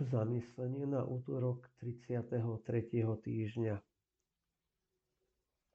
Zamyslenie 0.00 0.88
na 0.88 1.04
útorok 1.04 1.68
33. 1.84 2.40
týždňa 3.04 3.76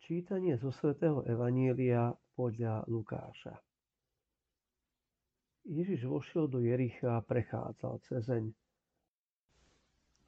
Čítanie 0.01 0.57
zo 0.57 0.73
svätého 0.73 1.21
Evanília 1.29 2.09
podľa 2.33 2.89
Lukáša 2.89 3.53
Ježiš 5.69 6.09
vošiel 6.09 6.49
do 6.49 6.57
Jericha 6.57 7.21
a 7.21 7.25
prechádzal 7.25 8.01
cezeň. 8.01 8.49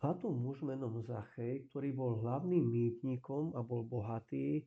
A 0.06 0.14
tu 0.14 0.30
muž 0.30 0.62
menom 0.62 1.02
Zachej, 1.02 1.66
ktorý 1.74 1.90
bol 1.98 2.22
hlavným 2.22 2.70
mýtnikom 2.70 3.58
a 3.58 3.66
bol 3.66 3.82
bohatý, 3.82 4.62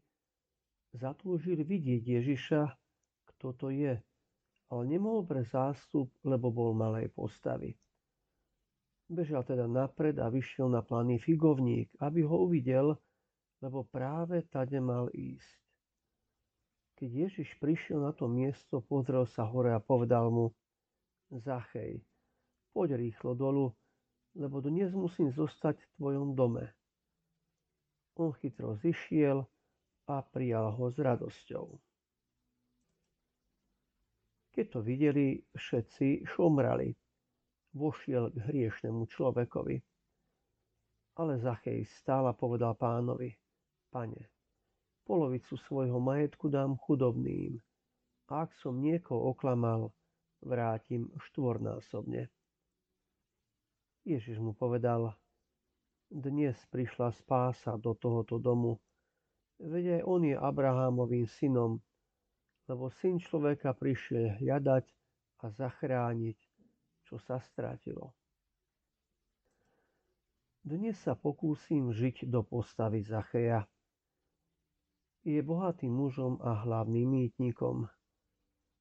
zatúžil 0.90 1.62
vidieť 1.62 2.02
Ježiša, 2.02 2.62
kto 3.30 3.46
to 3.54 3.70
je, 3.70 3.94
ale 4.74 4.82
nemohol 4.90 5.22
pre 5.22 5.46
zástup, 5.46 6.10
lebo 6.26 6.50
bol 6.50 6.74
malej 6.74 7.14
postavy. 7.14 7.78
Bežal 9.10 9.42
teda 9.42 9.66
napred 9.66 10.22
a 10.22 10.30
vyšiel 10.30 10.70
na 10.70 10.86
planý 10.86 11.18
figovník, 11.18 11.90
aby 11.98 12.22
ho 12.22 12.46
uvidel, 12.46 12.94
lebo 13.58 13.82
práve 13.82 14.46
tade 14.46 14.78
mal 14.78 15.10
ísť. 15.10 15.58
Keď 16.94 17.10
Ježiš 17.26 17.58
prišiel 17.58 18.06
na 18.06 18.14
to 18.14 18.30
miesto, 18.30 18.78
pozrel 18.78 19.26
sa 19.26 19.42
hore 19.42 19.74
a 19.74 19.82
povedal 19.82 20.30
mu, 20.30 20.54
Zachej, 21.34 21.98
poď 22.70 23.02
rýchlo 23.02 23.34
dolu, 23.34 23.74
lebo 24.38 24.62
dnes 24.62 24.94
musím 24.94 25.34
zostať 25.34 25.82
v 25.82 25.90
tvojom 25.98 26.38
dome. 26.38 26.70
On 28.14 28.30
chytro 28.38 28.78
zišiel 28.78 29.42
a 30.06 30.22
prijal 30.22 30.70
ho 30.70 30.86
s 30.86 31.02
radosťou. 31.02 31.66
Keď 34.54 34.66
to 34.70 34.78
videli, 34.86 35.42
všetci 35.58 36.30
šomrali 36.30 36.94
vošiel 37.74 38.34
k 38.34 38.42
hriešnemu 38.50 39.06
človekovi. 39.06 39.76
Ale 41.20 41.38
Zachej 41.38 41.84
stál 41.86 42.26
a 42.26 42.34
povedal 42.34 42.74
pánovi, 42.74 43.34
pane, 43.92 44.30
polovicu 45.04 45.58
svojho 45.58 45.98
majetku 45.98 46.48
dám 46.48 46.78
chudobným 46.78 47.58
a 48.30 48.46
ak 48.46 48.54
som 48.62 48.78
niekoho 48.78 49.34
oklamal, 49.34 49.90
vrátim 50.40 51.10
štvornásobne. 51.28 52.30
Ježiš 54.06 54.38
mu 54.40 54.54
povedal, 54.54 55.12
dnes 56.08 56.56
prišla 56.70 57.12
spása 57.12 57.76
do 57.76 57.92
tohoto 57.92 58.38
domu, 58.38 58.78
veď 59.58 60.00
aj 60.00 60.02
on 60.06 60.22
je 60.24 60.36
Abrahámovým 60.38 61.26
synom, 61.26 61.82
lebo 62.70 62.88
syn 63.02 63.18
človeka 63.18 63.74
prišiel 63.74 64.38
hľadať 64.40 64.86
a 65.42 65.44
zachrániť 65.50 66.38
čo 67.10 67.18
sa 67.18 67.42
strátilo. 67.42 68.14
Dnes 70.62 70.94
sa 71.02 71.18
pokúsim 71.18 71.90
žiť 71.90 72.30
do 72.30 72.46
postavy 72.46 73.02
Zacheja. 73.02 73.66
Je 75.26 75.42
bohatým 75.42 75.90
mužom 75.90 76.38
a 76.38 76.62
hlavným 76.62 77.10
mýtnikom. 77.10 77.90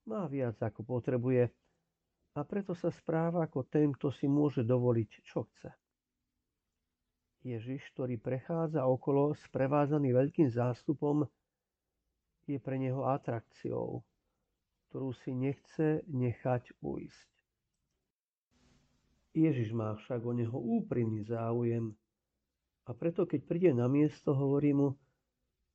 Má 0.05 0.30
viac 0.30 0.61
ako 0.61 0.86
potrebuje 0.86 1.49
a 2.38 2.45
preto 2.45 2.77
sa 2.77 2.94
správa 2.94 3.49
ako 3.49 3.66
ten, 3.66 3.89
kto 3.97 4.13
si 4.13 4.30
môže 4.30 4.61
dovoliť, 4.61 5.09
čo 5.25 5.49
chce. 5.49 5.73
Ježiš, 7.41 7.81
ktorý 7.97 8.21
prechádza 8.21 8.86
okolo 8.86 9.33
sprevádzaný 9.49 10.14
veľkým 10.14 10.53
zástupom, 10.53 11.25
je 12.45 12.61
pre 12.61 12.77
neho 12.77 13.09
atrakciou, 13.09 14.05
ktorú 14.93 15.17
si 15.17 15.33
nechce 15.33 16.05
nechať 16.05 16.77
ujsť. 16.77 17.38
Ježiš 19.33 19.72
má 19.77 19.94
však 19.95 20.25
o 20.25 20.33
neho 20.33 20.58
úprimný 20.58 21.25
záujem 21.25 21.94
a 22.89 22.94
preto 22.97 23.30
keď 23.30 23.41
príde 23.45 23.71
na 23.77 23.86
miesto, 23.86 24.33
hovorí 24.33 24.73
mu 24.73 24.97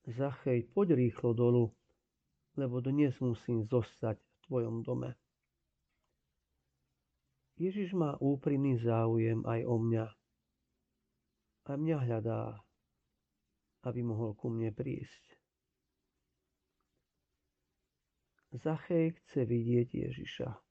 Zachej, 0.05 0.69
poď 0.74 0.98
rýchlo 0.98 1.33
dolu, 1.33 1.64
lebo 2.58 2.83
dnes 2.83 3.17
musím 3.23 3.64
zostať 3.64 4.18
v 4.18 4.36
tvojom 4.51 4.84
dome. 4.84 5.17
Ježiš 7.55 7.95
má 7.95 8.18
úprimný 8.18 8.77
záujem 8.83 9.46
aj 9.46 9.61
o 9.64 9.77
mňa. 9.78 10.07
A 11.64 11.73
mňa 11.78 11.96
hľadá, 12.02 12.42
aby 13.86 14.01
mohol 14.02 14.34
ku 14.34 14.51
mne 14.51 14.74
prísť. 14.74 15.39
Zachej 18.58 19.14
chce 19.23 19.40
vidieť 19.46 19.89
Ježiša. 19.95 20.64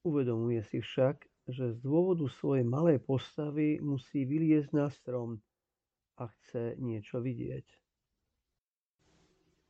Uvedomuje 0.00 0.64
si 0.64 0.80
však, 0.80 1.28
že 1.52 1.76
z 1.76 1.78
dôvodu 1.84 2.24
svojej 2.40 2.64
malej 2.64 3.04
postavy 3.04 3.76
musí 3.84 4.24
vyliezť 4.24 4.72
na 4.72 4.88
strom 4.88 5.36
a 6.16 6.24
chce 6.24 6.80
niečo 6.80 7.20
vidieť. 7.20 7.66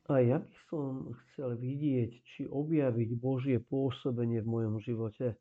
A 0.07 0.23
ja 0.23 0.39
by 0.39 0.55
som 0.71 1.11
chcel 1.27 1.59
vidieť, 1.59 2.11
či 2.23 2.41
objaviť 2.47 3.09
Božie 3.19 3.59
pôsobenie 3.59 4.39
v 4.39 4.51
mojom 4.51 4.75
živote. 4.79 5.35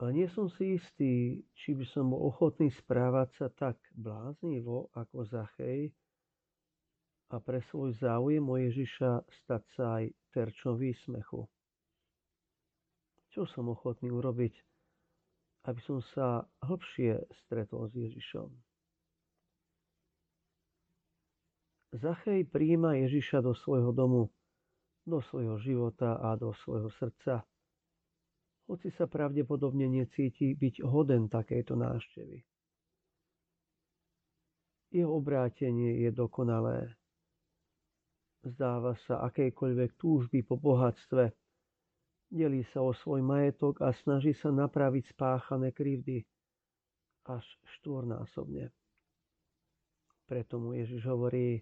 Ale 0.00 0.10
nie 0.16 0.28
som 0.32 0.48
si 0.48 0.80
istý, 0.80 1.44
či 1.52 1.76
by 1.76 1.84
som 1.84 2.16
bol 2.16 2.32
ochotný 2.32 2.72
správať 2.72 3.28
sa 3.36 3.48
tak 3.52 3.76
bláznivo 3.92 4.88
ako 4.96 5.28
Zachej 5.28 5.92
a 7.28 7.36
pre 7.40 7.60
svoj 7.68 7.92
záujem 7.96 8.44
o 8.44 8.56
Ježiša 8.56 9.24
stať 9.44 9.62
sa 9.76 9.84
aj 10.00 10.04
terčom 10.32 10.80
výsmechu 10.80 11.44
čo 13.32 13.48
som 13.48 13.72
ochotný 13.72 14.12
urobiť, 14.12 14.54
aby 15.66 15.80
som 15.82 16.04
sa 16.12 16.44
hlbšie 16.60 17.16
stretol 17.44 17.88
s 17.88 17.94
Ježišom. 17.96 18.48
Zachej 21.92 22.48
príjima 22.48 22.96
Ježiša 22.96 23.44
do 23.44 23.52
svojho 23.52 23.92
domu, 23.92 24.32
do 25.04 25.20
svojho 25.20 25.60
života 25.60 26.20
a 26.20 26.36
do 26.36 26.56
svojho 26.64 26.88
srdca, 26.96 27.44
hoci 28.68 28.88
sa 28.96 29.04
pravdepodobne 29.04 29.88
necíti 29.88 30.56
byť 30.56 30.80
hoden 30.84 31.28
takejto 31.28 31.76
návštevy. 31.76 32.38
Jeho 34.92 35.08
obrátenie 35.12 36.04
je 36.04 36.10
dokonalé. 36.12 36.96
Zdáva 38.44 38.96
sa 39.08 39.24
akejkoľvek 39.28 39.96
túžby 39.96 40.44
po 40.44 40.56
bohatstve, 40.56 41.32
delí 42.32 42.64
sa 42.72 42.80
o 42.80 42.96
svoj 42.96 43.20
majetok 43.20 43.84
a 43.84 43.92
snaží 43.92 44.32
sa 44.32 44.48
napraviť 44.48 45.12
spáchané 45.12 45.68
krivdy 45.76 46.24
až 47.28 47.44
štvornásobne. 47.78 48.72
Preto 50.24 50.56
mu 50.56 50.72
Ježiš 50.72 51.04
hovorí, 51.12 51.60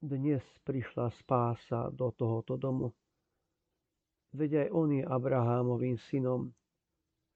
dnes 0.00 0.40
prišla 0.64 1.12
spása 1.20 1.92
do 1.92 2.08
tohoto 2.16 2.56
domu. 2.56 2.96
Veď 4.32 4.66
aj 4.66 4.68
on 4.72 4.88
je 4.96 5.04
Abrahámovým 5.04 6.00
synom, 6.08 6.48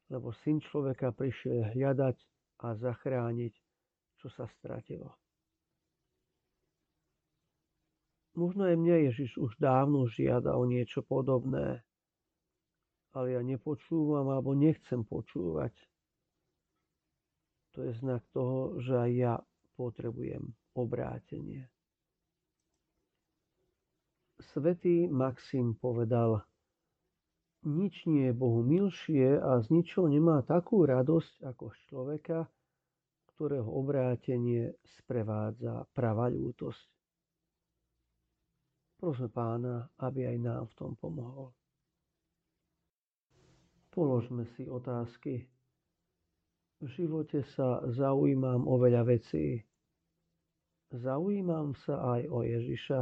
lebo 0.09 0.33
syn 0.43 0.65
človeka 0.65 1.13
prišiel 1.13 1.77
hľadať 1.77 2.17
a 2.65 2.75
zachrániť, 2.75 3.55
čo 4.19 4.29
sa 4.33 4.49
stratilo. 4.59 5.13
Možno 8.35 8.65
aj 8.65 8.77
mňa 8.81 8.97
Ježiš 9.13 9.37
už 9.37 9.53
dávno 9.61 10.09
žiada 10.09 10.57
o 10.57 10.65
niečo 10.65 11.05
podobné, 11.05 11.85
ale 13.17 13.37
ja 13.37 13.41
nepočúvam 13.41 14.29
alebo 14.29 14.53
nechcem 14.53 15.05
počúvať. 15.05 15.73
To 17.77 17.87
je 17.87 17.93
znak 17.95 18.27
toho, 18.35 18.81
že 18.83 18.93
aj 18.99 19.11
ja 19.15 19.35
potrebujem 19.79 20.51
obrátenie. 20.75 21.71
Svetý 24.39 25.07
Maxim 25.11 25.75
povedal, 25.75 26.43
nič 27.67 28.07
nie 28.07 28.31
je 28.31 28.35
Bohu 28.35 28.63
milšie 28.63 29.39
a 29.39 29.59
z 29.59 29.67
ničoho 29.75 30.07
nemá 30.07 30.47
takú 30.47 30.87
radosť 30.87 31.43
ako 31.43 31.65
z 31.75 31.79
človeka, 31.91 32.39
ktorého 33.35 33.67
obrátenie 33.67 34.75
sprevádza 34.83 35.87
pravá 35.95 36.31
ľútosť. 36.31 36.87
Prosme 38.99 39.31
pána, 39.31 39.87
aby 40.03 40.27
aj 40.27 40.39
nám 40.43 40.63
v 40.71 40.75
tom 40.75 40.93
pomohol. 40.99 41.55
Položme 43.99 44.47
si 44.55 44.63
otázky. 44.71 45.43
V 46.79 46.87
živote 46.87 47.43
sa 47.59 47.83
zaujímam 47.91 48.63
o 48.71 48.79
veľa 48.79 49.03
vecí. 49.03 49.67
Zaujímam 50.95 51.75
sa 51.83 52.15
aj 52.15 52.31
o 52.31 52.47
Ježiša. 52.47 53.01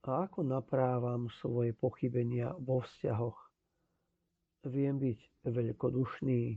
A 0.00 0.10
ako 0.24 0.48
naprávam 0.48 1.28
svoje 1.44 1.76
pochybenia 1.76 2.56
vo 2.56 2.80
vzťahoch? 2.80 3.36
Viem 4.64 4.96
byť 4.96 5.20
veľkodušný, 5.44 6.56